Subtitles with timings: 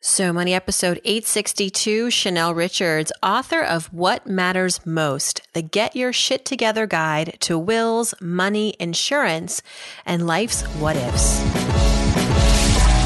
[0.00, 6.44] So Money episode 862, Chanel Reynolds, author of What Matters Most, the Get Your Shit
[6.44, 9.60] Together Guide to Wills, Money, Insurance,
[10.06, 11.42] and Life's What Ifs.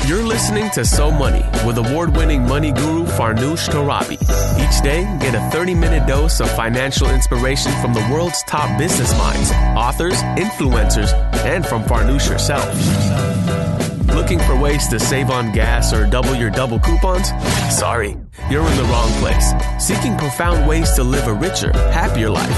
[0.07, 4.21] You're listening to So Money with award winning money guru Farnoosh Torabi.
[4.61, 9.17] Each day, get a 30 minute dose of financial inspiration from the world's top business
[9.17, 11.15] minds, authors, influencers,
[11.47, 13.82] and from Farnoosh herself.
[14.23, 17.31] Looking for ways to save on gas or double your double coupons?
[17.77, 18.17] Sorry,
[18.49, 19.53] you're in the wrong place.
[19.85, 22.49] Seeking profound ways to live a richer, happier life.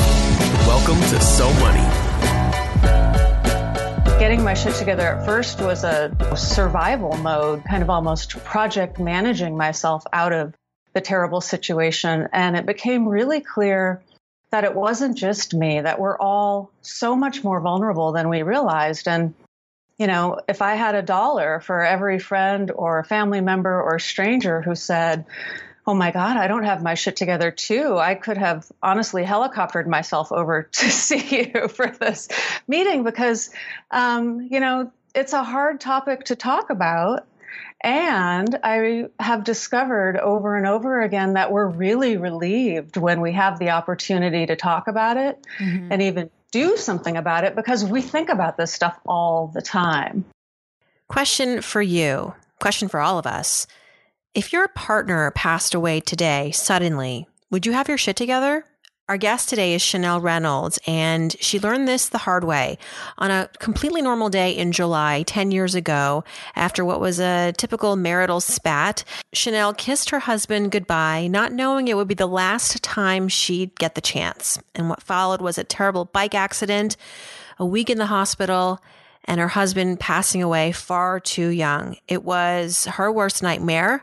[0.66, 1.80] Welcome to So Money.
[4.18, 9.56] Getting my shit together at first was a survival mode, kind of almost project managing
[9.56, 10.52] myself out of
[10.92, 12.28] the terrible situation.
[12.34, 14.02] And it became really clear
[14.50, 19.08] that it wasn't just me, that we're all so much more vulnerable than we realized.
[19.08, 19.32] And
[19.98, 24.60] you know, if I had a dollar for every friend or family member or stranger
[24.60, 25.24] who said,
[25.86, 27.98] Oh my God, I don't have my shit together too.
[27.98, 32.28] I could have honestly helicoptered myself over to see you for this
[32.66, 33.50] meeting because,
[33.90, 37.26] um, you know, it's a hard topic to talk about.
[37.82, 43.58] And I have discovered over and over again that we're really relieved when we have
[43.58, 45.92] the opportunity to talk about it mm-hmm.
[45.92, 50.24] and even do something about it because we think about this stuff all the time.
[51.08, 53.66] Question for you, question for all of us.
[54.34, 58.64] If your partner passed away today suddenly, would you have your shit together?
[59.06, 62.78] Our guest today is Chanel Reynolds, and she learned this the hard way
[63.18, 66.24] on a completely normal day in July 10 years ago.
[66.56, 71.98] After what was a typical marital spat, Chanel kissed her husband goodbye, not knowing it
[71.98, 74.58] would be the last time she'd get the chance.
[74.74, 76.96] And what followed was a terrible bike accident,
[77.58, 78.80] a week in the hospital,
[79.26, 81.98] and her husband passing away far too young.
[82.08, 84.02] It was her worst nightmare.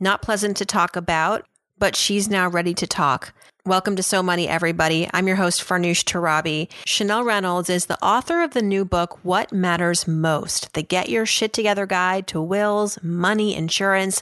[0.00, 1.46] Not pleasant to talk about,
[1.78, 3.32] but she's now ready to talk.
[3.64, 5.08] Welcome to So Money, everybody.
[5.14, 6.68] I'm your host, Farnoosh Torabi.
[6.84, 11.24] Chanel Reynolds is the author of the new book, What Matters Most, the Get Your
[11.24, 14.20] Shit Together Guide to Wills, Money, Insurance,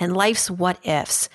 [0.00, 1.28] and Life's What Ifs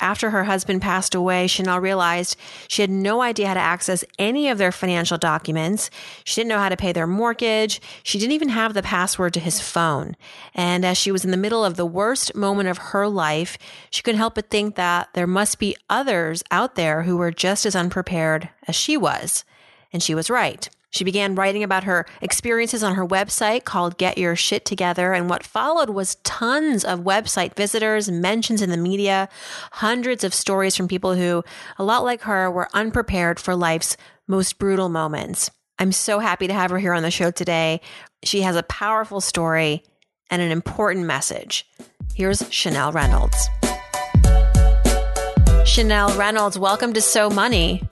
[0.00, 2.36] after her husband passed away, Chanel realized
[2.68, 5.90] she had no idea how to access any of their financial documents.
[6.24, 7.80] She didn't know how to pay their mortgage.
[8.02, 10.16] She didn't even have the password to his phone.
[10.54, 13.58] And as she was in the middle of the worst moment of her life,
[13.90, 17.66] she couldn't help but think that there must be others out there who were just
[17.66, 19.44] as unprepared as she was.
[19.92, 20.68] And she was right.
[20.90, 25.12] She began writing about her experiences on her website called Get Your Shit Together.
[25.12, 29.28] And what followed was tons of website visitors, mentions in the media,
[29.72, 31.44] hundreds of stories from people who,
[31.78, 33.96] a lot like her, were unprepared for life's
[34.26, 35.50] most brutal moments.
[35.78, 37.80] I'm so happy to have her here on the show today.
[38.24, 39.84] She has a powerful story
[40.30, 41.66] and an important message.
[42.14, 43.48] Here's Chanel Reynolds.
[45.66, 47.82] Chanel Reynolds, welcome to So Money.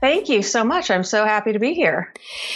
[0.00, 0.90] Thank you so much.
[0.90, 2.12] I'm so happy to be here.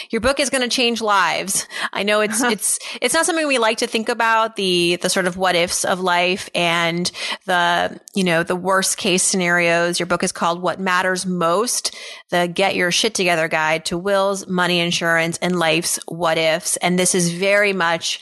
[0.09, 1.69] Your book is going to change lives.
[1.93, 2.53] I know it's uh-huh.
[2.53, 5.85] it's it's not something we like to think about the the sort of what ifs
[5.85, 7.11] of life and
[7.45, 10.01] the you know the worst case scenarios.
[10.01, 11.95] Your book is called What Matters Most:
[12.31, 16.79] The Get Your Shit Together Guide to Wills, Money Insurance, and Life's What Ifs.
[16.79, 18.21] And this is very much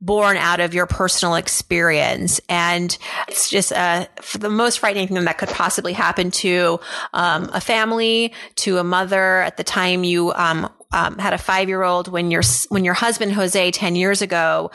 [0.00, 2.40] born out of your personal experience.
[2.48, 4.06] And it's just uh,
[4.38, 6.80] the most frightening thing that could possibly happen to
[7.12, 11.68] um, a family, to a mother at the time you um, um, had a five
[11.68, 14.70] year old when your when your husband Jose ten years ago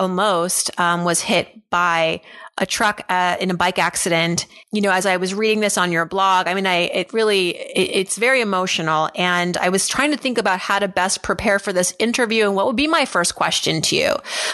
[0.00, 2.22] almost um, was hit by
[2.58, 4.46] a truck uh, in a bike accident.
[4.72, 7.50] You know, as I was reading this on your blog, I mean, I it really
[7.50, 11.58] it, it's very emotional, and I was trying to think about how to best prepare
[11.58, 14.10] for this interview and what would be my first question to you.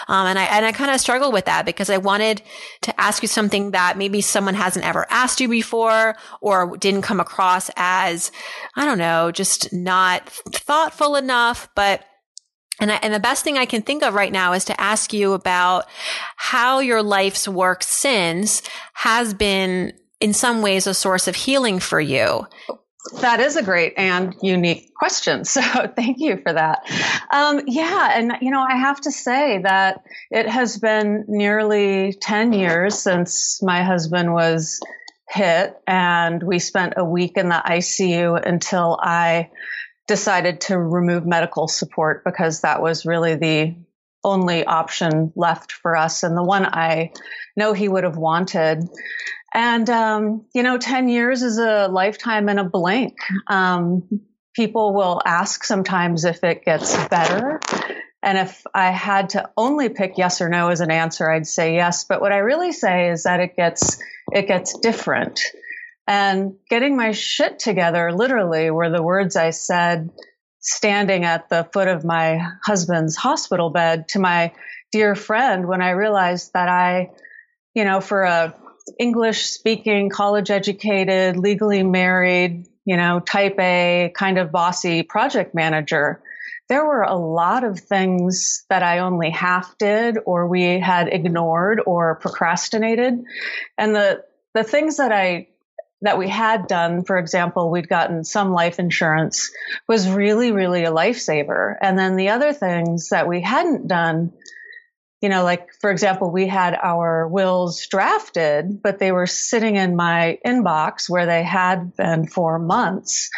[0.09, 2.43] Um, and I and I kind of struggled with that because I wanted
[2.83, 7.21] to ask you something that maybe someone hasn't ever asked you before or didn't come
[7.21, 8.31] across as
[8.77, 12.05] I don't know, just not thoughtful enough, but
[12.81, 15.13] and, I, and the best thing I can think of right now is to ask
[15.13, 15.87] you about
[16.37, 18.63] how your life's work since
[18.95, 22.47] has been in some ways a source of healing for you.
[23.21, 25.45] That is a great and unique question.
[25.45, 26.81] So thank you for that.
[27.31, 28.11] Um, yeah.
[28.15, 33.63] And, you know, I have to say that it has been nearly 10 years since
[33.63, 34.81] my husband was
[35.29, 39.51] hit and we spent a week in the ICU until I
[40.07, 43.75] decided to remove medical support because that was really the
[44.23, 47.13] only option left for us and the one I
[47.57, 48.85] know he would have wanted.
[49.55, 53.15] And, um, you know, 10 years is a lifetime in a blink.
[53.47, 54.21] Um,
[54.55, 57.61] people will ask sometimes if it gets better.
[58.23, 61.75] And if I had to only pick yes or no as an answer, I'd say
[61.75, 62.05] yes.
[62.05, 65.41] But what I really say is that it gets it gets different.
[66.07, 70.11] And getting my shit together literally were the words I said
[70.61, 74.53] standing at the foot of my husband's hospital bed to my
[74.93, 77.11] dear friend when I realized that I,
[77.75, 78.55] you know, for a
[78.99, 86.23] English speaking, college educated, legally married, you know, type A kind of bossy project manager,
[86.69, 91.81] there were a lot of things that I only half did or we had ignored
[91.85, 93.23] or procrastinated.
[93.79, 94.25] And the,
[94.55, 95.49] the things that I
[96.03, 99.51] that we had done, for example, we'd gotten some life insurance
[99.89, 101.75] was really, really a lifesaver.
[101.81, 104.33] And then the other things that we hadn't done,
[105.22, 109.97] you know, like, for example, we had our wills drafted, but they were sitting in
[109.97, 113.31] my inbox where they had been for months.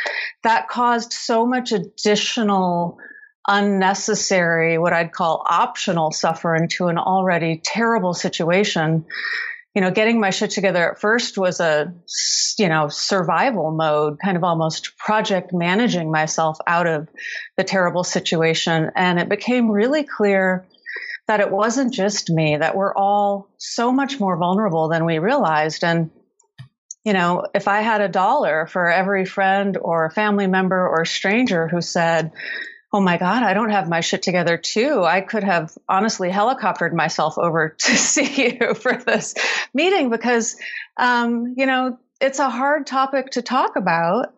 [0.42, 2.98] That caused so much additional
[3.46, 9.06] unnecessary, what I'd call optional suffering to an already terrible situation
[9.74, 11.92] you know, getting my shit together at first was a,
[12.58, 17.08] you know, survival mode, kind of almost project managing myself out of
[17.56, 18.90] the terrible situation.
[18.96, 20.66] And it became really clear
[21.26, 25.84] that it wasn't just me, that we're all so much more vulnerable than we realized.
[25.84, 26.10] And,
[27.04, 31.68] you know, if I had a dollar for every friend or family member or stranger
[31.68, 32.32] who said,
[32.92, 35.04] oh my God, I don't have my shit together too.
[35.04, 39.34] I could have honestly helicoptered myself over to see you for this
[39.74, 40.56] meeting because,
[40.96, 44.34] um, you know, it's a hard topic to talk about.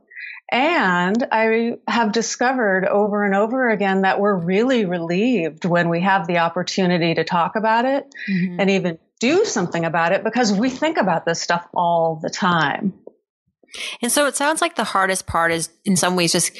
[0.52, 6.26] And I have discovered over and over again that we're really relieved when we have
[6.26, 8.58] the opportunity to talk about it mm-hmm.
[8.58, 12.94] and even do something about it because we think about this stuff all the time.
[14.02, 16.58] And so it sounds like the hardest part is in some ways just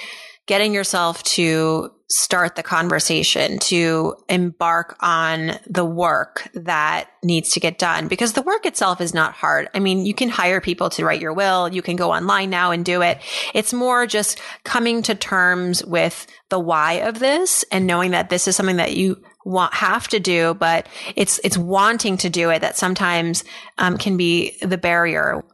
[0.51, 7.79] getting yourself to start the conversation, to embark on the work that needs to get
[7.79, 9.69] done because the work itself is not hard.
[9.77, 11.69] I mean, you can hire people to write your will.
[11.69, 13.21] You can go online now and do it.
[13.55, 18.49] It's more just coming to terms with the why of this and knowing that this
[18.49, 22.59] is something that you want have to do, but it's it's wanting to do it
[22.63, 23.45] that sometimes
[23.79, 25.45] um, can be the barrier.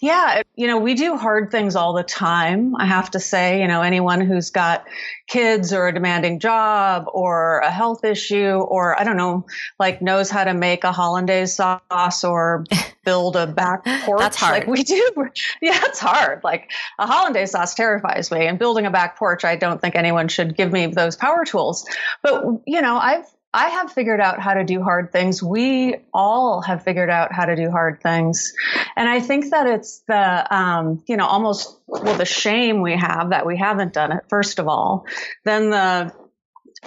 [0.00, 2.76] Yeah, you know, we do hard things all the time.
[2.76, 4.86] I have to say, you know, anyone who's got
[5.26, 9.46] kids or a demanding job or a health issue or I don't know,
[9.78, 12.64] like knows how to make a hollandaise sauce or
[13.04, 14.20] build a back porch.
[14.20, 14.52] That's hard.
[14.52, 15.02] Like we do.
[15.62, 16.42] Yeah, it's hard.
[16.44, 20.28] Like a hollandaise sauce terrifies me and building a back porch, I don't think anyone
[20.28, 21.88] should give me those power tools.
[22.22, 25.42] But, you know, I've I have figured out how to do hard things.
[25.42, 28.52] We all have figured out how to do hard things.
[28.96, 33.30] And I think that it's the, um, you know, almost, well, the shame we have
[33.30, 35.06] that we haven't done it, first of all.
[35.44, 36.12] Then the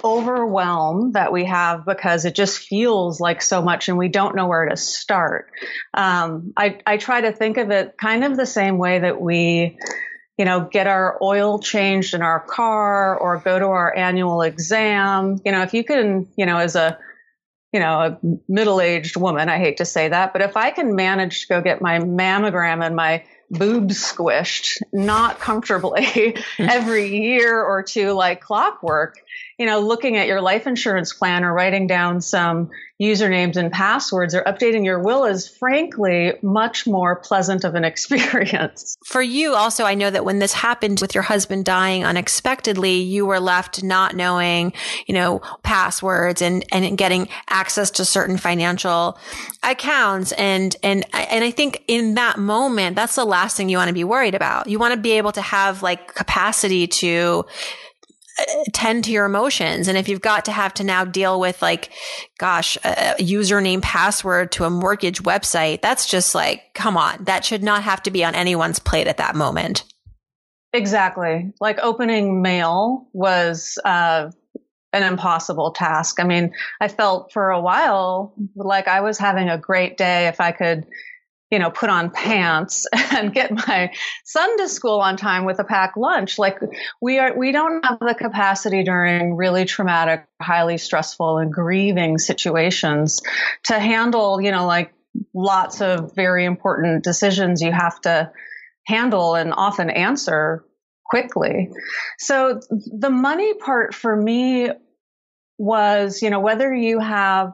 [0.04, 4.46] overwhelm that we have because it just feels like so much and we don't know
[4.46, 5.50] where to start.
[5.92, 9.78] Um, I, I try to think of it kind of the same way that we,
[10.40, 15.38] you know, get our oil changed in our car or go to our annual exam.
[15.44, 16.98] You know, if you can, you know, as a,
[17.74, 20.96] you know, a middle aged woman, I hate to say that, but if I can
[20.96, 27.82] manage to go get my mammogram and my boobs squished, not comfortably every year or
[27.82, 29.18] two like clockwork,
[29.60, 34.34] you know, looking at your life insurance plan or writing down some usernames and passwords
[34.34, 38.96] or updating your will is frankly much more pleasant of an experience.
[39.04, 43.26] For you also, I know that when this happened with your husband dying unexpectedly, you
[43.26, 44.72] were left not knowing,
[45.06, 49.18] you know, passwords and, and getting access to certain financial
[49.62, 50.32] accounts.
[50.32, 53.94] And, and, and I think in that moment, that's the last thing you want to
[53.94, 54.68] be worried about.
[54.68, 57.44] You want to be able to have like capacity to
[58.72, 59.88] tend to your emotions.
[59.88, 61.90] And if you've got to have to now deal with like,
[62.38, 67.62] gosh, a username password to a mortgage website, that's just like, come on, that should
[67.62, 69.84] not have to be on anyone's plate at that moment.
[70.72, 71.52] Exactly.
[71.60, 74.30] Like opening mail was, uh,
[74.92, 76.18] an impossible task.
[76.18, 80.40] I mean, I felt for a while like I was having a great day if
[80.40, 80.84] I could
[81.50, 83.92] you know, put on pants and get my
[84.24, 86.38] son to school on time with a packed lunch.
[86.38, 86.60] Like
[87.00, 93.20] we are, we don't have the capacity during really traumatic, highly stressful and grieving situations
[93.64, 94.92] to handle, you know, like
[95.34, 98.30] lots of very important decisions you have to
[98.86, 100.64] handle and often answer
[101.04, 101.70] quickly.
[102.18, 104.70] So the money part for me
[105.58, 107.52] was, you know, whether you have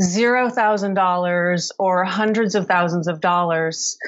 [0.00, 3.98] zero thousand dollars or hundreds of thousands of dollars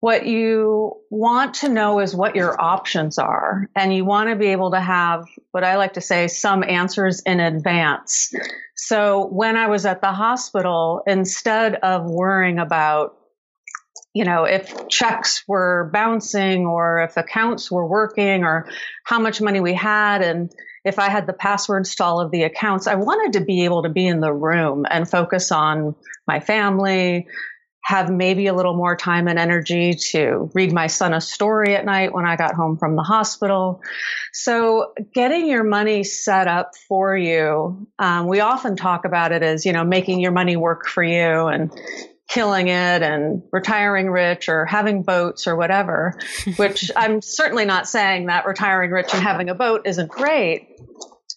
[0.00, 3.68] what you want to know is what your options are.
[3.74, 7.20] And you want to be able to have what I like to say some answers
[7.22, 8.32] in advance.
[8.76, 13.14] So when I was at the hospital, instead of worrying about
[14.14, 18.66] you know, if checks were bouncing or if accounts were working or
[19.04, 20.50] how much money we had and
[20.84, 23.82] if I had the passwords to all of the accounts, I wanted to be able
[23.82, 25.94] to be in the room and focus on
[26.26, 27.26] my family,
[27.84, 31.86] have maybe a little more time and energy to read my son a story at
[31.86, 33.80] night when I got home from the hospital.
[34.34, 39.64] So getting your money set up for you, um, we often talk about it as,
[39.64, 41.72] you know, making your money work for you and
[42.28, 46.18] killing it and retiring rich or having boats or whatever,
[46.56, 50.68] which I'm certainly not saying that retiring rich and having a boat isn't great.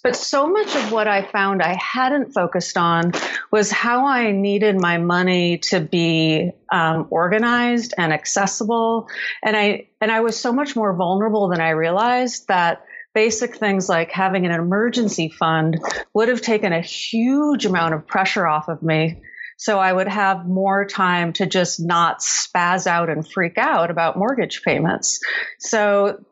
[0.03, 3.11] But so much of what I found I hadn't focused on
[3.51, 9.07] was how I needed my money to be um, organized and accessible,
[9.43, 12.83] and I and I was so much more vulnerable than I realized that
[13.13, 15.79] basic things like having an emergency fund
[16.15, 19.21] would have taken a huge amount of pressure off of me
[19.61, 24.17] so I would have more time to just not spaz out and freak out about
[24.17, 25.19] mortgage payments.
[25.59, 26.25] So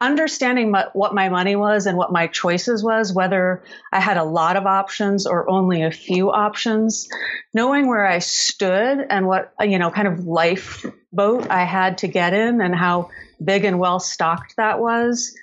[0.00, 3.62] understanding what my money was and what my choices was, whether
[3.92, 7.08] I had a lot of options or only a few options,
[7.54, 12.08] knowing where I stood and what, you know, kind of life boat I had to
[12.08, 13.10] get in and how
[13.44, 15.36] big and well stocked that was.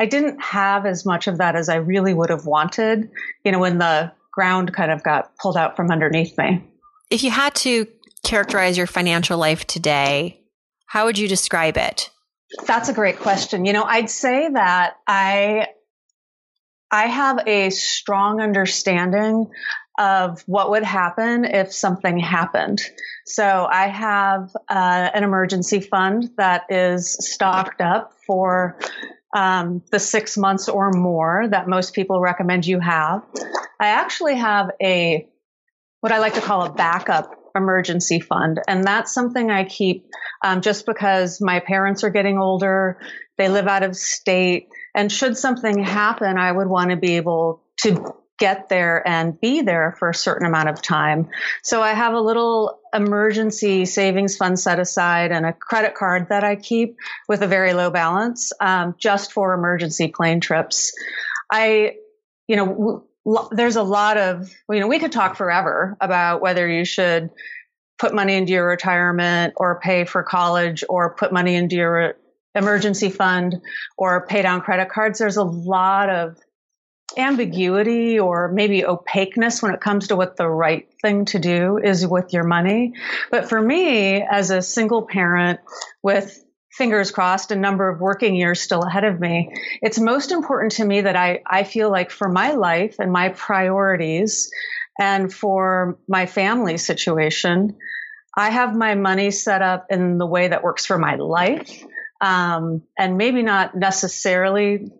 [0.00, 3.08] I didn't have as much of that as I really would have wanted.
[3.44, 6.64] You know, when the ground kind of got pulled out from underneath me.
[7.10, 7.86] If you had to
[8.24, 10.40] characterize your financial life today,
[10.86, 12.10] how would you describe it?
[12.66, 13.64] That's a great question.
[13.64, 15.68] You know, I'd say that I
[16.90, 19.50] I have a strong understanding
[19.98, 22.80] of what would happen if something happened.
[23.26, 28.78] So I have uh, an emergency fund that is stocked up for
[29.34, 33.22] um, the six months or more that most people recommend you have.
[33.80, 35.28] I actually have a
[36.00, 40.06] what I like to call a backup emergency fund, and that's something I keep
[40.44, 43.00] um, just because my parents are getting older,
[43.36, 47.62] they live out of state, and should something happen, I would want to be able
[47.82, 51.28] to get there and be there for a certain amount of time.
[51.62, 56.42] So I have a little emergency savings fund set aside and a credit card that
[56.42, 56.96] I keep
[57.28, 60.92] with a very low balance um, just for emergency plane trips.
[61.50, 61.96] I,
[62.48, 63.04] you know,
[63.52, 67.30] there's a lot of, you know, we could talk forever about whether you should
[67.98, 72.16] put money into your retirement or pay for college or put money into your
[72.54, 73.56] emergency fund
[73.96, 75.18] or pay down credit cards.
[75.18, 76.36] There's a lot of
[77.16, 82.06] ambiguity or maybe opaqueness when it comes to what the right thing to do is
[82.06, 82.94] with your money.
[83.30, 85.60] But for me, as a single parent
[86.02, 90.72] with fingers crossed, a number of working years still ahead of me, it's most important
[90.72, 94.50] to me that I, I feel like for my life and my priorities
[94.98, 97.76] and for my family situation,
[98.36, 101.84] I have my money set up in the way that works for my life.
[102.20, 104.90] Um, and maybe not necessarily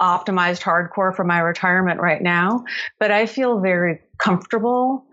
[0.00, 2.64] optimized hardcore for my retirement right now,
[2.98, 5.06] but I feel very comfortable.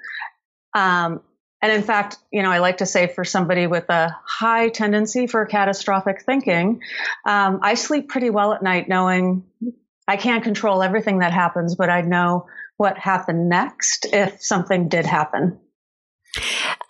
[0.74, 1.22] Um,
[1.62, 5.26] and in fact, you know, I like to say for somebody with a high tendency
[5.28, 6.82] for catastrophic thinking,
[7.26, 9.44] um, I sleep pretty well at night knowing
[10.08, 12.46] I can't control everything that happens, but I know
[12.78, 15.60] what happened next if something did happen.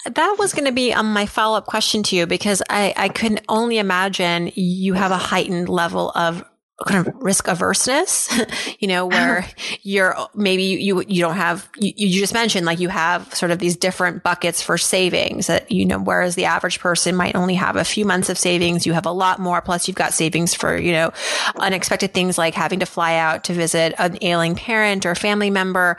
[0.06, 3.10] That was going to be um, my follow up question to you because I, I
[3.10, 6.44] can only imagine you have a heightened level of
[6.86, 8.30] kind of risk averseness,
[8.80, 9.48] you know, where
[9.82, 13.60] you're maybe you, you don't have, you, you just mentioned like you have sort of
[13.60, 17.76] these different buckets for savings that, you know, whereas the average person might only have
[17.76, 19.62] a few months of savings, you have a lot more.
[19.62, 21.12] Plus you've got savings for, you know,
[21.56, 25.98] unexpected things like having to fly out to visit an ailing parent or family member.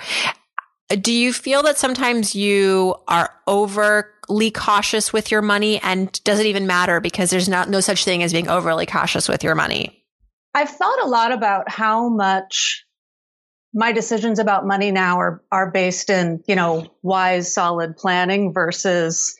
[0.89, 6.47] Do you feel that sometimes you are overly cautious with your money and does it
[6.47, 9.98] even matter because there's not no such thing as being overly cautious with your money?
[10.55, 12.85] I've thought a lot about how much
[13.75, 19.37] my decisions about money now are are based in, you know, wise, solid planning versus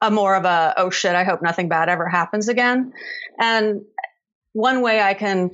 [0.00, 2.92] a more of a oh shit, I hope nothing bad ever happens again.
[3.38, 3.82] And
[4.52, 5.50] one way I can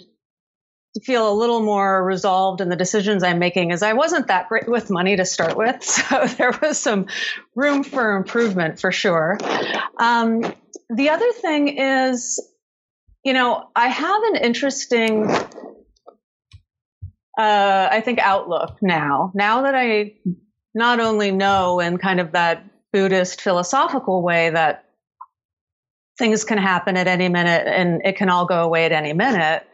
[1.03, 4.69] feel a little more resolved in the decisions I'm making is I wasn't that great
[4.69, 5.83] with money to start with.
[6.07, 7.07] So there was some
[7.55, 9.39] room for improvement for sure.
[9.99, 10.55] Um,
[10.89, 12.41] the other thing is
[13.27, 15.29] you know, I have an interesting,
[17.37, 19.33] uh, I think, outlook now.
[19.35, 20.15] Now that I
[20.77, 24.85] not only know in kind of that Buddhist philosophical way that
[26.17, 29.67] things can happen at any minute and it can all go away at any minute.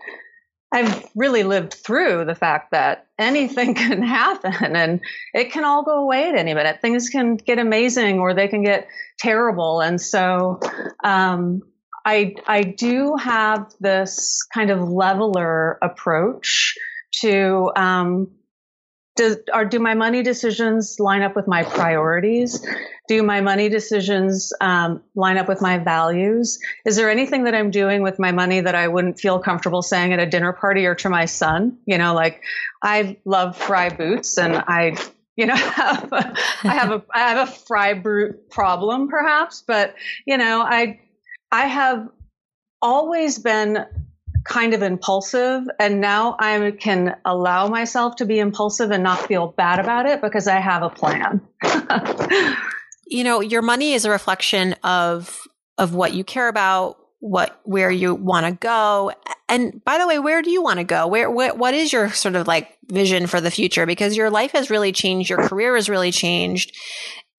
[0.72, 5.02] I've really lived through the fact that anything can happen and
[5.34, 6.80] it can all go away at any minute.
[6.80, 9.82] Things can get amazing or they can get terrible.
[9.82, 10.58] And so,
[11.04, 11.60] um,
[12.04, 16.76] I, I do have this kind of leveler approach
[17.20, 18.28] to, um,
[19.16, 22.64] do, are, do my money decisions line up with my priorities?
[23.08, 26.58] Do my money decisions um, line up with my values?
[26.86, 30.14] Is there anything that I'm doing with my money that I wouldn't feel comfortable saying
[30.14, 31.78] at a dinner party or to my son?
[31.84, 32.42] You know, like
[32.82, 34.96] I love Frye boots, and I,
[35.36, 39.94] you know, have a, I have a I have a Frye boot problem, perhaps, but
[40.26, 41.00] you know, I
[41.52, 42.08] I have
[42.80, 43.84] always been
[44.44, 49.48] kind of impulsive and now I can allow myself to be impulsive and not feel
[49.48, 51.40] bad about it because I have a plan.
[53.06, 55.38] you know, your money is a reflection of
[55.78, 59.12] of what you care about, what where you want to go.
[59.48, 61.06] And by the way, where do you want to go?
[61.06, 64.52] Where, where what is your sort of like vision for the future because your life
[64.52, 66.76] has really changed, your career has really changed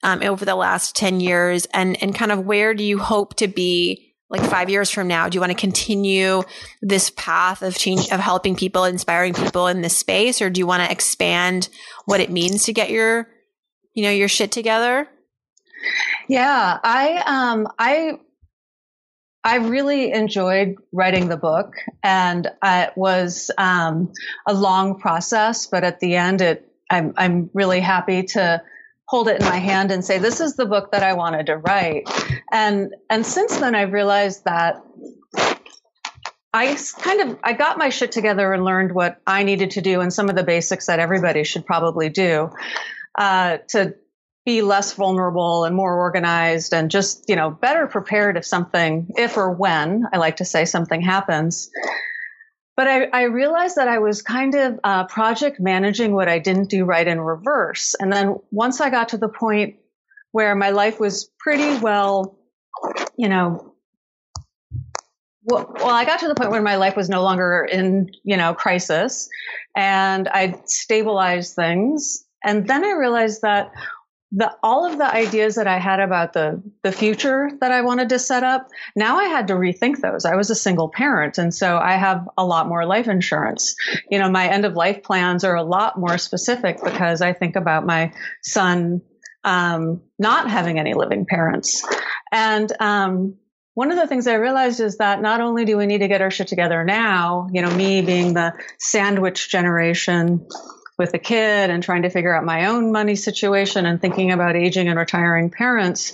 [0.04, 3.48] um, over the last 10 years and and kind of where do you hope to
[3.48, 5.30] be like five years from now?
[5.30, 6.42] Do you want to continue
[6.82, 10.66] this path of change, of helping people, inspiring people in this space, or do you
[10.66, 11.70] want to expand
[12.06, 13.30] what it means to get your,
[13.94, 15.08] you know, your shit together?
[16.28, 18.14] Yeah, I, um, I,
[19.44, 24.14] I really enjoyed writing the book, and it was um,
[24.48, 25.68] a long process.
[25.68, 28.62] But at the end, it I'm I'm really happy to
[29.08, 31.58] hold it in my hand and say, this is the book that I wanted to
[31.58, 32.10] write.
[32.52, 34.82] And, and since then I've realized that
[36.54, 40.02] I kind of, I got my shit together and learned what I needed to do
[40.02, 42.52] and some of the basics that everybody should probably do,
[43.18, 43.96] uh, to
[44.46, 49.38] be less vulnerable and more organized and just, you know, better prepared if something, if
[49.38, 51.72] or when I like to say something happens.
[52.76, 56.70] But I, I, realized that I was kind of uh, project managing what I didn't
[56.70, 57.94] do right in reverse.
[58.00, 59.76] And then once I got to the point
[60.32, 62.36] where my life was pretty well,
[63.16, 63.74] you know,
[65.44, 68.38] well, well, I got to the point where my life was no longer in, you
[68.38, 69.30] know, crisis
[69.76, 72.26] and I'd stabilized things.
[72.44, 73.72] And then I realized that
[74.36, 78.10] the all of the ideas that I had about the the future that I wanted
[78.10, 80.26] to set up, now I had to rethink those.
[80.26, 83.76] I was a single parent, and so I have a lot more life insurance.
[84.10, 87.56] You know, my end of life plans are a lot more specific because I think
[87.56, 89.02] about my son
[89.44, 91.86] um, not having any living parents,
[92.32, 93.36] and um,
[93.76, 96.22] one of the things I realized is that not only do we need to get
[96.22, 100.48] our shit together now, you know, me being the sandwich generation
[100.98, 104.56] with a kid and trying to figure out my own money situation and thinking about
[104.56, 106.14] aging and retiring parents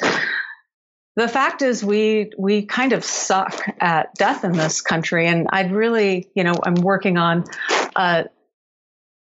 [1.20, 5.28] the fact is we we kind of suck at death in this country.
[5.28, 7.44] And i'd really you know i'm working on
[7.96, 8.26] a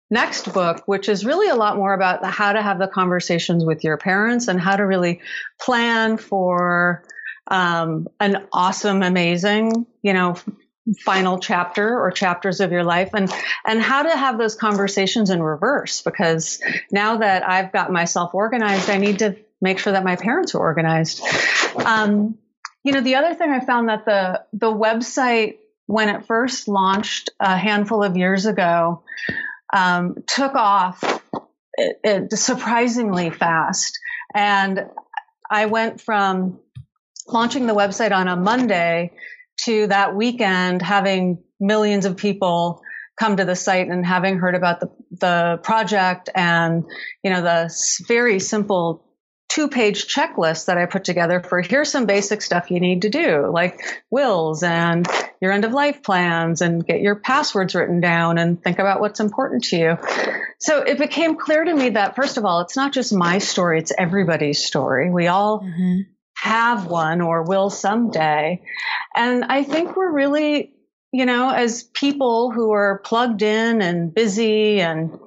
[0.10, 3.84] next book which is really a lot more about how to have the conversations with
[3.84, 5.22] your parents and how to really
[5.62, 7.04] plan for
[7.48, 10.36] um, an awesome amazing you know
[11.00, 13.12] final chapter or chapters of your life.
[13.14, 13.32] And
[13.66, 16.60] and how to have those conversations in reverse because
[16.92, 20.60] now that I've got myself organized I need to make sure that my parents are
[20.60, 21.22] organized.
[21.78, 22.38] Um,
[22.84, 27.30] you know the other thing I found that the the website when it first launched
[27.40, 29.04] a handful of years ago
[29.74, 31.22] um, took off
[31.76, 34.00] it, it surprisingly fast.
[34.34, 34.86] And
[35.50, 36.60] I went from
[37.28, 39.12] launching the website on a Monday
[39.66, 42.82] to that weekend having millions of people
[43.18, 46.84] come to the site and having heard about the, the project and,
[47.24, 47.74] you know, the
[48.08, 49.06] very simple
[49.50, 53.10] two page checklist that I put together for here's some basic stuff you need to
[53.10, 55.08] do, like wills and
[55.42, 59.20] your end of life plans and get your passwords written down and think about what's
[59.20, 59.98] important to you.
[60.60, 63.78] So it became clear to me that, first of all, it's not just my story,
[63.78, 65.12] it's everybody's story.
[65.12, 66.13] We all mm-hmm
[66.44, 68.62] have one or will someday.
[69.16, 70.74] And I think we're really,
[71.14, 75.18] you know, as people who are plugged in and busy and,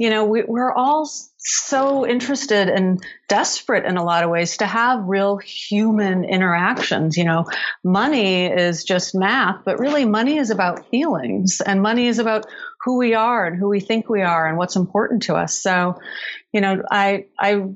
[0.00, 1.08] you know, we, we're all
[1.38, 7.16] so interested and desperate in a lot of ways to have real human interactions.
[7.16, 7.44] You know,
[7.84, 12.46] money is just math, but really money is about feelings and money is about
[12.84, 15.56] who we are and who we think we are and what's important to us.
[15.56, 16.00] So,
[16.52, 17.74] you know, I, I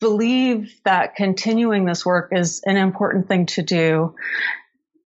[0.00, 4.14] believe that continuing this work is an important thing to do.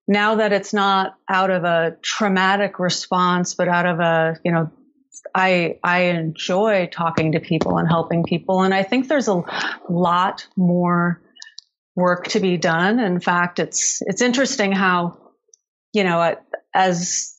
[0.08, 4.72] Now that it's not out of a traumatic response, but out of a, you know,
[5.36, 9.44] I I enjoy talking to people and helping people, and I think there's a
[9.90, 11.22] lot more
[11.96, 13.00] work to be done.
[13.00, 15.18] In fact, it's it's interesting how,
[15.94, 16.36] you know,
[16.74, 17.36] as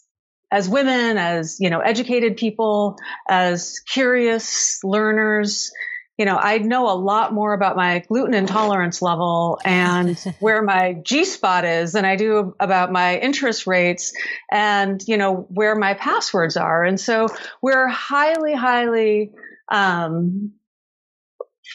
[0.52, 2.96] as women, as you know, educated people,
[3.28, 5.72] as curious learners,
[6.20, 10.92] you know, I know a lot more about my gluten intolerance level and where my
[11.02, 14.12] G spot is than I do about my interest rates
[14.52, 16.84] and, you know, where my passwords are.
[16.84, 17.28] And so
[17.62, 19.32] we're highly, highly
[19.72, 20.52] um,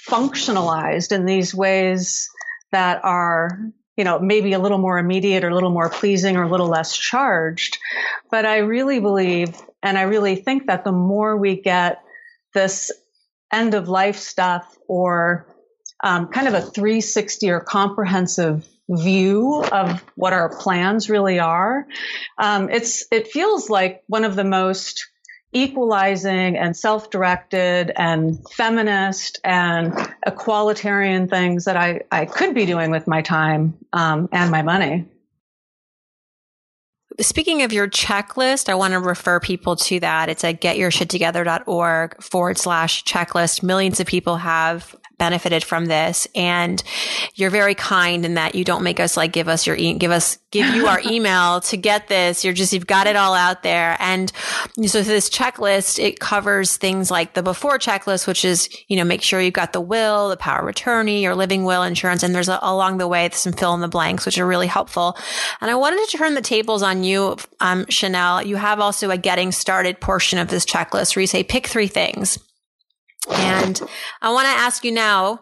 [0.08, 2.30] functionalized in these ways
[2.72, 3.50] that are
[3.98, 6.68] you know, maybe a little more immediate or a little more pleasing or a little
[6.68, 7.78] less charged.
[8.30, 12.04] But I really believe and I really think that the more we get
[12.54, 12.92] this
[13.52, 15.48] end of life stuff or
[16.04, 21.88] um, kind of a 360 or comprehensive view of what our plans really are,
[22.38, 25.08] um, it's it feels like one of the most
[25.56, 29.94] equalizing and self-directed and feminist and
[30.28, 35.06] equalitarian things that I, I could be doing with my time um, and my money.
[37.22, 40.28] Speaking of your checklist, I want to refer people to that.
[40.28, 43.64] It's at getyourshittogether.org forward slash checklist.
[43.64, 46.28] Millions of people have benefited from this.
[46.36, 46.82] And
[47.36, 50.12] you're very kind in that you don't make us like give us your, e- give
[50.12, 52.44] us, give you our email to get this.
[52.44, 53.98] You're just, you've got it all out there.
[54.00, 54.32] And
[54.86, 59.22] so this checklist, it covers things like the before checklist, which is, you know, make
[59.22, 62.24] sure you've got the will, the power of attorney, your living will insurance.
[62.24, 65.18] And there's a, along the way some fill in the blanks, which are really helpful.
[65.62, 68.44] And I wanted to turn the tables on you, um, Chanel.
[68.44, 71.88] You have also a getting started portion of this checklist where you say pick three
[71.88, 72.38] things
[73.32, 73.82] and
[74.22, 75.42] I want to ask you now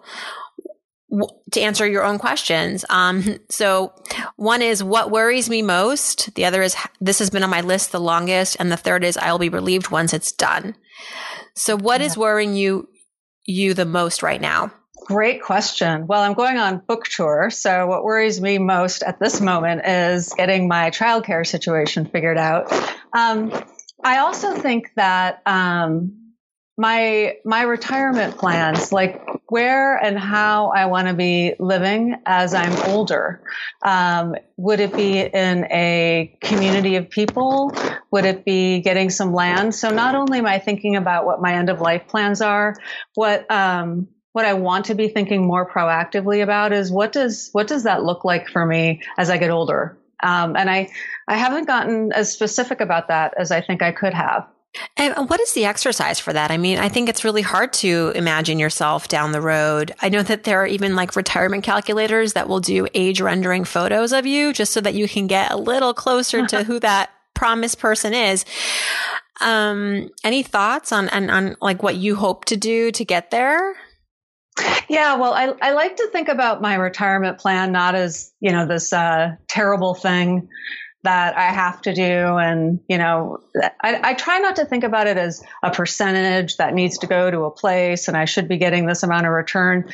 [1.51, 2.85] to answer your own questions.
[2.89, 3.93] Um, so
[4.35, 6.33] one is what worries me most.
[6.35, 8.57] The other is this has been on my list the longest.
[8.59, 10.75] And the third is I'll be relieved once it's done.
[11.55, 12.07] So what yeah.
[12.07, 12.89] is worrying you,
[13.45, 14.71] you the most right now?
[15.05, 16.07] Great question.
[16.07, 17.49] Well, I'm going on book tour.
[17.51, 22.71] So what worries me most at this moment is getting my childcare situation figured out.
[23.11, 23.51] Um,
[24.03, 26.22] I also think that, um,
[26.77, 32.75] my my retirement plans like where and how i want to be living as i'm
[32.89, 33.43] older.
[33.83, 37.71] Um, would it be in a community of people?
[38.12, 39.75] Would it be getting some land?
[39.75, 42.75] So not only am i thinking about what my end of life plans are
[43.13, 47.67] what um, what i want to be thinking more proactively about is what does what
[47.67, 49.95] does that look like for me as i get older?
[50.23, 50.89] Um, and i
[51.27, 54.47] i haven't gotten as specific about that as i think i could have
[54.97, 56.49] and what is the exercise for that?
[56.49, 59.93] I mean, I think it's really hard to imagine yourself down the road.
[60.01, 64.13] I know that there are even like retirement calculators that will do age rendering photos
[64.13, 67.79] of you just so that you can get a little closer to who that promised
[67.79, 68.45] person is.
[69.41, 73.75] Um, any thoughts on, on, on like what you hope to do to get there?
[74.88, 78.67] Yeah, well, I, I like to think about my retirement plan not as, you know,
[78.67, 80.49] this uh, terrible thing
[81.03, 82.01] that I have to do.
[82.01, 83.39] And, you know,
[83.81, 87.29] I, I, try not to think about it as a percentage that needs to go
[87.29, 89.91] to a place and I should be getting this amount of return.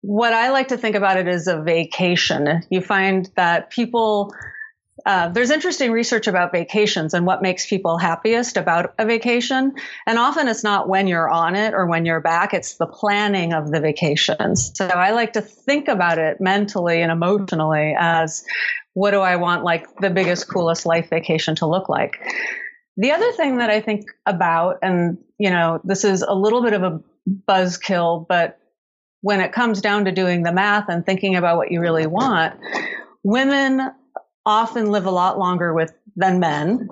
[0.00, 2.62] What I like to think about it is a vacation.
[2.68, 4.34] You find that people,
[5.06, 9.74] uh, there's interesting research about vacations and what makes people happiest about a vacation.
[10.06, 13.52] And often it's not when you're on it or when you're back, it's the planning
[13.52, 14.72] of the vacations.
[14.74, 18.44] So I like to think about it mentally and emotionally as
[18.94, 22.18] what do I want like the biggest, coolest life vacation to look like?
[22.96, 26.72] The other thing that I think about, and you know, this is a little bit
[26.72, 27.00] of a
[27.48, 28.58] buzzkill, but
[29.20, 32.58] when it comes down to doing the math and thinking about what you really want,
[33.22, 33.90] women
[34.48, 36.88] often live a lot longer with than men,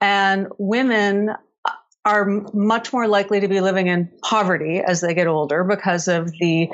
[0.00, 1.30] and women
[2.04, 6.30] are much more likely to be living in poverty as they get older because of
[6.40, 6.68] the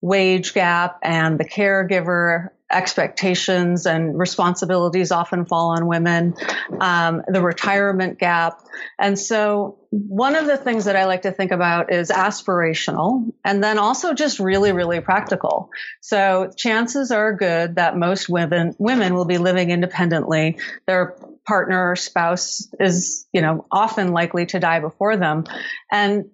[0.00, 6.34] wage gap and the caregiver expectations and responsibilities often fall on women,
[6.80, 8.60] um, the retirement gap.
[8.98, 13.62] And so, one of the things that I like to think about is aspirational and
[13.62, 15.70] then also just really, really practical.
[16.00, 20.58] So, chances are good that most women, women will be living independently.
[20.86, 25.44] Their partner or spouse is, you know, often likely to die before them.
[25.90, 26.30] And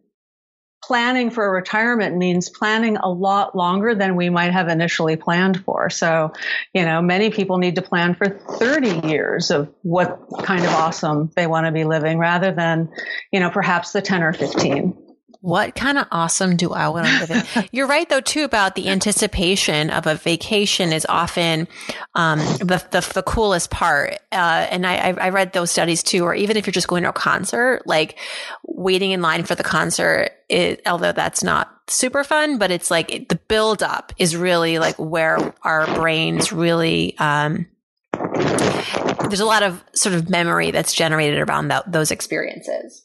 [0.83, 5.91] planning for retirement means planning a lot longer than we might have initially planned for.
[5.91, 6.33] So,
[6.73, 11.31] you know, many people need to plan for 30 years of what kind of awesome
[11.37, 12.91] they want to be living rather than,
[13.33, 15.08] you know, perhaps the 10 or 15
[15.41, 17.69] what kind of awesome do I want to live in?
[17.73, 21.69] You're right though too about the anticipation of a vacation is often
[22.15, 24.15] um, the, the, the coolest part.
[24.33, 26.25] Uh, and I I read those studies too.
[26.25, 28.19] Or even if you're just going to a concert, like
[28.67, 33.13] waiting in line for the concert, it, although that's not super fun, but it's like
[33.13, 37.67] it, the build up is really like where our brains really, um,
[38.13, 43.05] there's a lot of sort of memory that's generated around that, those experiences.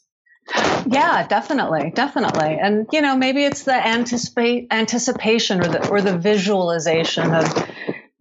[0.86, 2.58] Yeah, definitely, definitely.
[2.60, 7.46] And you know, maybe it's the anticipate anticipation or the or the visualization of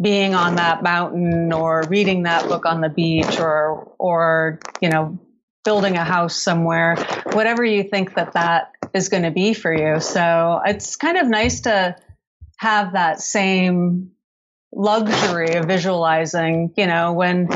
[0.02, 5.20] being on that mountain or reading that book on the beach or or you know,
[5.66, 6.96] building a house somewhere,
[7.34, 10.00] whatever you think that that is going to be for you.
[10.00, 11.96] So, it's kind of nice to
[12.58, 14.12] have that same
[14.72, 17.50] luxury of visualizing, you know, when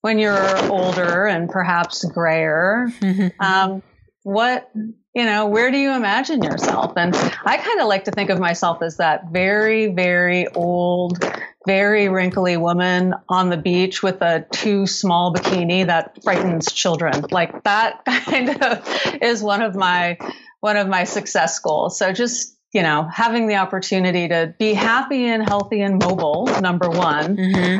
[0.00, 2.88] when you're older and perhaps grayer,
[3.40, 3.82] um,
[4.28, 6.92] what you know where do you imagine yourself?
[6.96, 7.14] And
[7.46, 11.18] i kind of like to think of myself as that very very old
[11.66, 17.24] very wrinkly woman on the beach with a too small bikini that frightens children.
[17.30, 18.86] Like that kind of
[19.22, 20.18] is one of my
[20.60, 21.98] one of my success goals.
[21.98, 26.90] So just you know having the opportunity to be happy and healthy and mobile number
[26.90, 27.36] one.
[27.36, 27.78] Mm-hmm.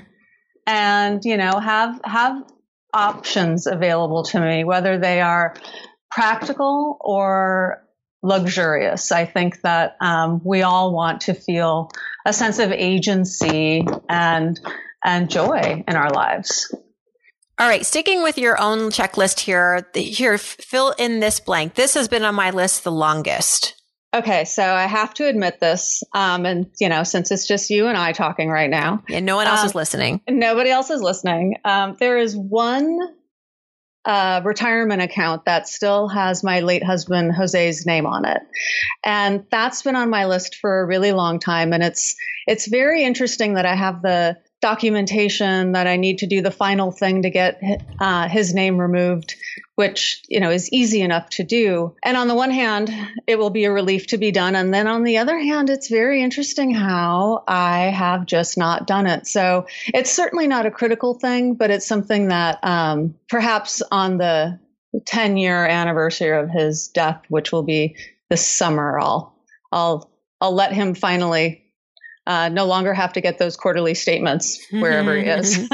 [0.66, 2.42] and you know have have
[2.94, 5.54] options available to me whether they are
[6.10, 7.84] practical or
[8.22, 9.12] luxurious.
[9.12, 11.90] I think that um, we all want to feel
[12.24, 14.58] a sense of agency and
[15.04, 16.74] and joy in our lives.
[17.58, 21.74] All right, sticking with your own checklist here, here fill in this blank.
[21.74, 23.74] This has been on my list the longest.
[24.14, 27.88] Okay, so I have to admit this, um, and you know, since it's just you
[27.88, 31.02] and I talking right now, and no one else um, is listening, nobody else is
[31.02, 31.56] listening.
[31.64, 32.98] Um, there is one
[34.08, 38.40] a retirement account that still has my late husband Jose's name on it.
[39.04, 41.74] And that's been on my list for a really long time.
[41.74, 42.16] And it's
[42.46, 46.90] it's very interesting that I have the documentation that I need to do the final
[46.90, 47.60] thing to get
[48.00, 49.36] uh, his name removed,
[49.76, 51.94] which you know is easy enough to do.
[52.04, 52.90] And on the one hand,
[53.26, 55.88] it will be a relief to be done, and then on the other hand, it's
[55.88, 59.26] very interesting how I have just not done it.
[59.26, 64.58] So it's certainly not a critical thing, but it's something that um, perhaps on the
[65.06, 67.96] 10 year anniversary of his death, which will be
[68.28, 69.34] this summer, I'll
[69.72, 71.64] I'll I'll let him finally
[72.28, 75.58] uh, no longer have to get those quarterly statements wherever he is.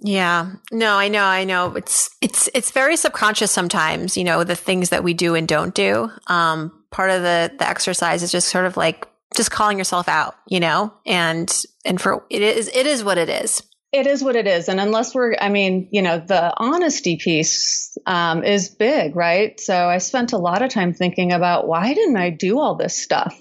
[0.00, 1.74] yeah, no, I know, I know.
[1.74, 4.16] It's it's it's very subconscious sometimes.
[4.16, 6.12] You know, the things that we do and don't do.
[6.28, 10.36] Um, part of the the exercise is just sort of like just calling yourself out.
[10.46, 11.52] You know, and
[11.84, 13.64] and for it is it is what it is.
[13.90, 14.68] It is what it is.
[14.68, 19.58] And unless we're, I mean, you know, the honesty piece um, is big, right?
[19.58, 23.02] So I spent a lot of time thinking about why didn't I do all this
[23.02, 23.34] stuff?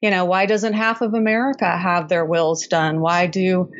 [0.00, 3.00] You know, why doesn't half of America have their wills done?
[3.00, 3.70] Why do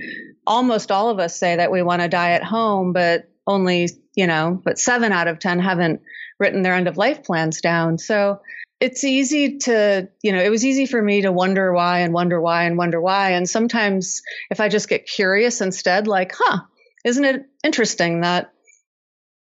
[0.47, 4.29] almost all of us say that we want to die at home, but only, you
[4.29, 6.03] know, but seven out of 10 haven't
[6.39, 7.99] written their end of life plans down?
[7.99, 8.41] So
[8.83, 12.41] it's easy to, you know, it was easy for me to wonder why and wonder
[12.41, 13.31] why and wonder why.
[13.31, 16.63] And sometimes if I just get curious instead, like, huh,
[17.05, 18.53] isn't it interesting that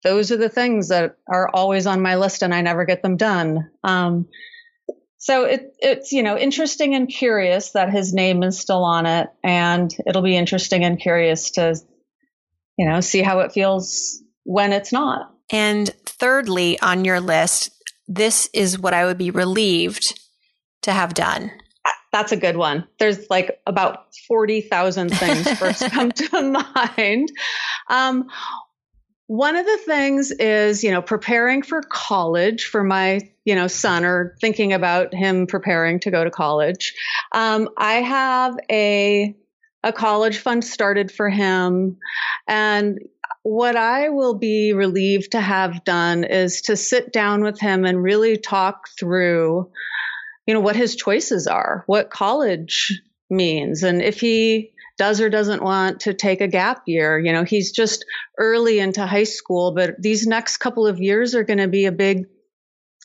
[0.04, 3.18] those are the things that are always on my list and I never get them
[3.18, 3.72] done?
[3.84, 4.28] Um,
[5.18, 9.30] so it, it's, you know, interesting and curious that his name is still on it.
[9.44, 11.76] And it'll be interesting and curious to,
[12.78, 15.32] you know, see how it feels when it's not.
[15.52, 17.72] And thirdly, on your list,
[18.08, 20.20] this is what I would be relieved
[20.84, 21.52] to have done?
[22.12, 22.88] That's a good one.
[22.98, 27.30] There's like about 40,000 things first come to mind.
[27.89, 28.30] Um,
[29.28, 34.06] one of the things is, you know, preparing for college for my, you know, son
[34.06, 36.94] or thinking about him preparing to go to college.
[37.34, 39.36] Um, I have a
[39.84, 41.98] a college fund started for him
[42.48, 43.00] and
[43.44, 48.02] what I will be relieved to have done is to sit down with him and
[48.02, 49.70] really talk through,
[50.48, 55.64] you know, what his choices are, what college means, and if he does or doesn't
[55.64, 57.20] want to take a gap year.
[57.20, 58.06] You know, he's just
[58.38, 61.92] early into high school, but these next couple of years are going to be a
[61.92, 62.28] big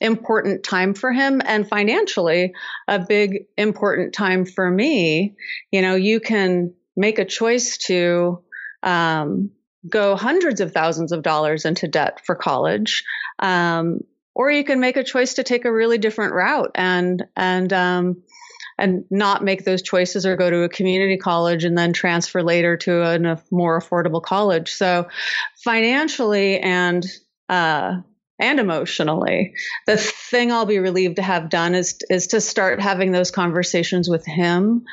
[0.01, 2.55] important time for him and financially
[2.89, 5.37] a big important time for me.
[5.71, 8.43] You know, you can make a choice to
[8.83, 9.51] um,
[9.89, 13.05] go hundreds of thousands of dollars into debt for college.
[13.39, 14.01] Um,
[14.35, 18.23] or you can make a choice to take a really different route and and um,
[18.79, 22.77] and not make those choices or go to a community college and then transfer later
[22.79, 24.73] to a, more affordable college.
[24.73, 25.09] So
[25.63, 27.05] financially and
[27.49, 28.01] uh,
[28.39, 29.53] and emotionally,
[29.87, 34.09] the thing I'll be relieved to have done is is to start having those conversations
[34.09, 34.85] with him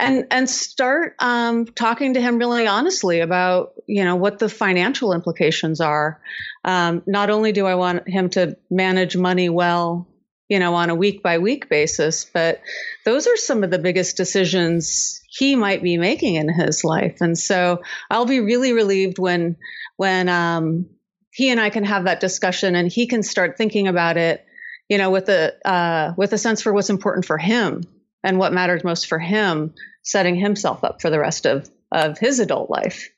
[0.00, 5.12] and and start um, talking to him really honestly about you know what the financial
[5.12, 6.20] implications are.
[6.64, 10.08] Um, not only do I want him to manage money well
[10.50, 12.24] you know, on a week by week basis.
[12.24, 12.60] But
[13.04, 17.18] those are some of the biggest decisions he might be making in his life.
[17.20, 19.56] And so I'll be really relieved when,
[19.96, 20.86] when, um,
[21.32, 24.44] he and I can have that discussion and he can start thinking about it,
[24.88, 27.84] you know, with a, uh, with a sense for what's important for him
[28.24, 29.72] and what matters most for him,
[30.10, 33.08] setting himself up for the rest of, of his adult life.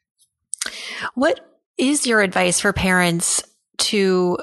[1.15, 1.41] What
[1.79, 3.43] is your advice for parents
[3.79, 4.39] to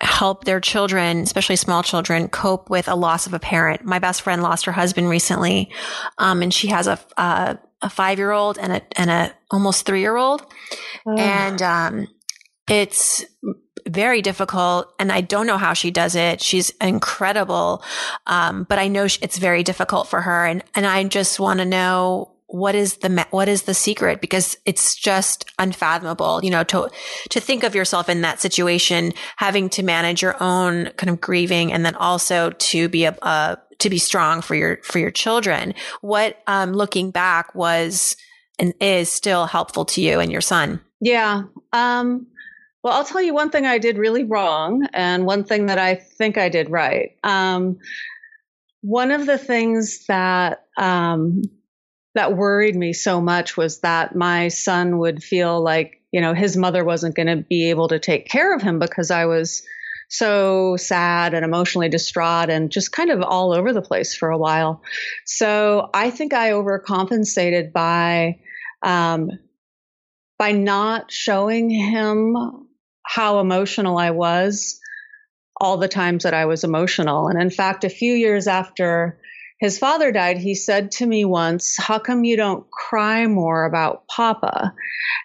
[0.00, 3.84] help their children, especially small children, cope with a loss of a parent.
[3.84, 5.70] My best friend lost her husband recently,
[6.18, 9.86] um, and she has a a, a five year old and a and a almost
[9.86, 10.42] three year old,
[11.06, 11.16] oh.
[11.18, 12.08] and um,
[12.68, 13.24] it's
[13.90, 14.92] very difficult.
[14.98, 16.40] And I don't know how she does it.
[16.40, 17.82] She's incredible,
[18.26, 21.64] um, but I know it's very difficult for her, and and I just want to
[21.64, 26.90] know what is the what is the secret because it's just unfathomable you know to
[27.28, 31.72] to think of yourself in that situation having to manage your own kind of grieving
[31.72, 35.74] and then also to be a, uh, to be strong for your for your children
[36.00, 38.16] what um looking back was
[38.58, 42.26] and is still helpful to you and your son yeah um
[42.82, 45.94] well i'll tell you one thing i did really wrong and one thing that i
[45.94, 47.78] think i did right um
[48.82, 51.42] one of the things that um
[52.14, 56.56] that worried me so much was that my son would feel like, you know, his
[56.56, 59.62] mother wasn't going to be able to take care of him because I was
[60.08, 64.38] so sad and emotionally distraught and just kind of all over the place for a
[64.38, 64.82] while.
[65.24, 68.40] So I think I overcompensated by,
[68.82, 69.30] um,
[70.36, 72.36] by not showing him
[73.04, 74.80] how emotional I was
[75.60, 77.28] all the times that I was emotional.
[77.28, 79.18] And in fact, a few years after
[79.58, 84.06] his father died, he said to me once, How come you don't cry more about
[84.08, 84.74] Papa?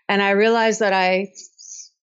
[0.10, 1.32] And I realized that I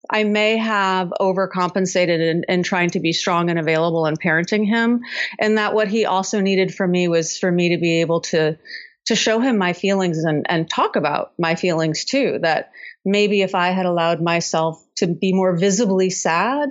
[0.09, 5.01] I may have overcompensated in, in, trying to be strong and available in parenting him.
[5.39, 8.57] And that what he also needed from me was for me to be able to
[9.07, 12.39] to show him my feelings and, and talk about my feelings too.
[12.41, 12.71] That
[13.05, 16.69] maybe if I had allowed myself to be more visibly sad,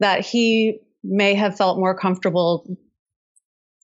[0.00, 2.78] that he may have felt more comfortable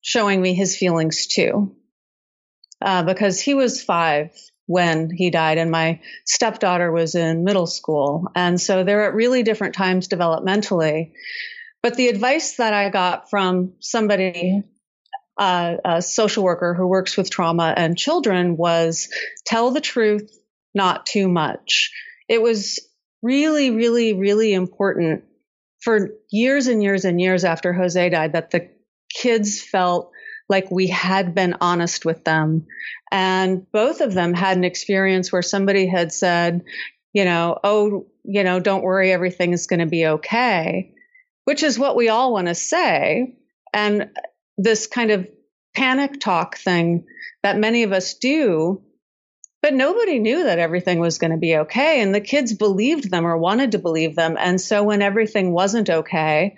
[0.02, 1.74] showing me his feelings too.
[2.80, 4.30] Uh, because he was five
[4.66, 8.28] when he died, and my stepdaughter was in middle school.
[8.36, 11.12] And so they're at really different times developmentally.
[11.82, 14.62] But the advice that I got from somebody,
[15.38, 19.08] uh, a social worker who works with trauma and children, was
[19.44, 20.37] tell the truth,
[20.74, 21.92] not too much.
[22.28, 22.80] It was
[23.22, 25.24] really, really, really important
[25.80, 28.68] for years and years and years after Jose died that the
[29.12, 30.12] kids felt
[30.48, 32.66] like we had been honest with them.
[33.10, 36.64] And both of them had an experience where somebody had said,
[37.12, 40.92] you know, oh, you know, don't worry, everything is going to be okay,
[41.44, 43.34] which is what we all want to say.
[43.72, 44.10] And
[44.56, 45.28] this kind of
[45.74, 47.06] panic talk thing
[47.42, 48.82] that many of us do.
[49.60, 52.00] But nobody knew that everything was going to be okay.
[52.00, 54.36] And the kids believed them or wanted to believe them.
[54.38, 56.56] And so when everything wasn't okay,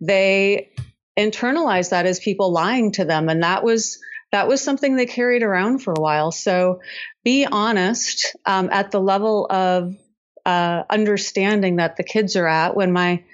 [0.00, 0.70] they
[1.18, 3.28] internalized that as people lying to them.
[3.28, 3.98] And that was,
[4.32, 6.30] that was something they carried around for a while.
[6.30, 6.80] So
[7.24, 9.96] be honest um, at the level of
[10.44, 12.76] uh, understanding that the kids are at.
[12.76, 13.24] When my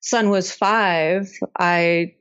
[0.00, 2.14] son was five, I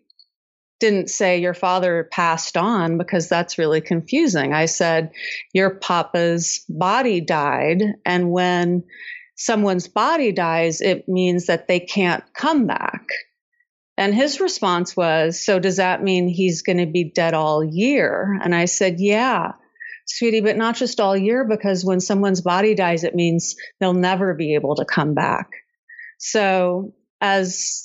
[0.86, 4.54] didn't say your father passed on because that's really confusing.
[4.54, 5.12] I said
[5.52, 7.82] your papa's body died.
[8.06, 8.84] And when
[9.36, 13.08] someone's body dies, it means that they can't come back.
[13.98, 18.40] And his response was, So does that mean he's going to be dead all year?
[18.44, 19.54] And I said, Yeah,
[20.06, 24.36] sweetie, but not just all year, because when someone's body dies, it means they'll never
[24.36, 25.50] be able to come back.
[26.20, 27.85] So, as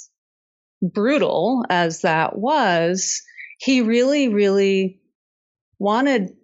[0.82, 3.22] brutal as that was,
[3.58, 5.00] he really, really
[5.78, 6.36] wanted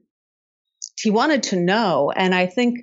[0.99, 2.79] he wanted to know and i think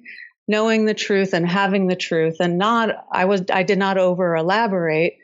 [0.48, 4.36] knowing the truth and having the truth and not i was i did not over
[4.36, 5.16] elaborate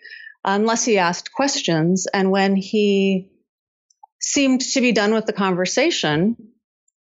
[0.43, 2.07] unless he asked questions.
[2.13, 3.29] And when he
[4.19, 6.35] seemed to be done with the conversation,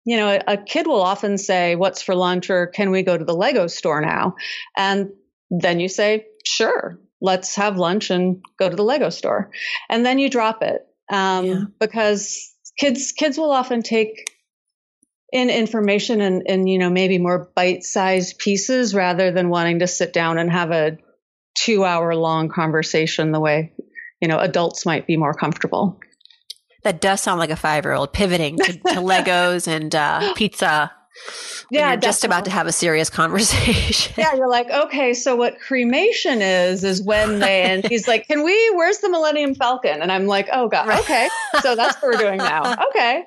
[0.06, 2.50] you know, a, a kid will often say, What's for lunch?
[2.50, 4.36] or Can we go to the Lego store now?
[4.76, 5.12] And
[5.50, 9.52] then you say, Sure, let's have lunch and go to the Lego store.
[9.90, 11.62] And then you drop it um, yeah.
[11.80, 14.32] because kids kids will often take
[15.32, 20.14] in information and, and you know maybe more bite-sized pieces rather than wanting to sit
[20.14, 20.98] down and have a
[21.58, 23.74] two hour long conversation the way,
[24.22, 26.00] you know, adults might be more comfortable.
[26.84, 30.92] That does sound like a five year old pivoting to, to Legos and uh, pizza.
[31.70, 34.14] Yeah, just about to have a serious conversation.
[34.18, 38.44] Yeah, you're like, okay, so what cremation is is when they and he's like, can
[38.44, 38.72] we?
[38.76, 40.02] Where's the Millennium Falcon?
[40.02, 41.28] And I'm like, oh god, okay,
[41.62, 42.76] so that's what we're doing now.
[42.88, 43.24] Okay.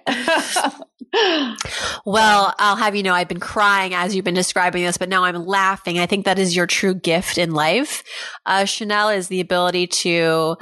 [2.04, 5.24] well, I'll have you know, I've been crying as you've been describing this, but now
[5.24, 5.98] I'm laughing.
[5.98, 8.02] I think that is your true gift in life.
[8.46, 10.56] Uh, Chanel is the ability to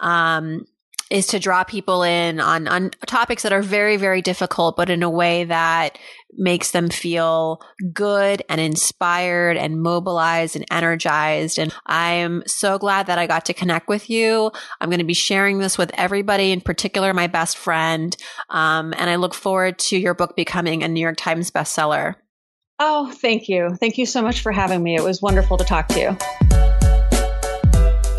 [0.00, 0.66] um,
[1.10, 5.02] is to draw people in on, on topics that are very, very difficult, but in
[5.02, 5.98] a way that
[6.34, 7.60] makes them feel
[7.92, 11.58] good and inspired and mobilized and energized.
[11.58, 14.52] And I'm so glad that I got to connect with you.
[14.80, 18.16] I'm going to be sharing this with everybody, in particular, my best friend.
[18.48, 22.14] Um, and I look forward to your book becoming a New York Times bestseller.
[22.78, 23.76] Oh, thank you.
[23.78, 24.94] Thank you so much for having me.
[24.94, 26.49] It was wonderful to talk to you.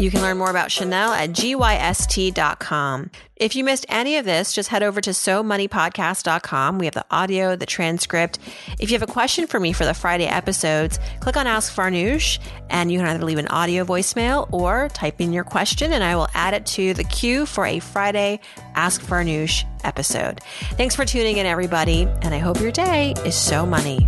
[0.02, 3.12] You can learn more about Chanel at gyst.com.
[3.36, 6.80] If you missed any of this, just head over to somoneypodcast.com.
[6.80, 8.40] We have the audio, the transcript.
[8.80, 12.40] If you have a question for me for the Friday episodes, click on Ask Farnoosh
[12.72, 16.16] and you can either leave an audio voicemail or type in your question and I
[16.16, 18.40] will add it to the queue for a Friday
[18.74, 20.42] Ask Farnoosh episode.
[20.72, 24.06] Thanks for tuning in, everybody, and I hope your day is so money.